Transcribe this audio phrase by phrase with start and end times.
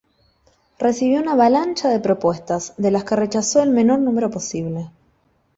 [0.79, 4.89] Recibió una avalancha de propuestas, de las que rechazó el menor número posible.